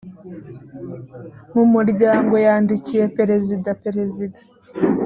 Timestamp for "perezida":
3.17-3.69, 3.83-4.39